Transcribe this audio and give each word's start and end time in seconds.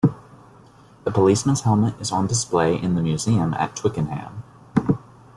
The 1.03 1.11
policeman's 1.11 1.61
helmet 1.61 1.93
is 2.01 2.11
on 2.11 2.25
display 2.25 2.73
in 2.75 2.95
the 2.95 3.03
museum 3.03 3.53
at 3.53 3.75
Twickenham. 3.75 4.43